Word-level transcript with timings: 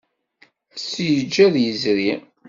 Ad 0.75 0.79
t-yeǧǧ 0.91 1.35
ad 1.45 1.55
yezri. 1.63 2.11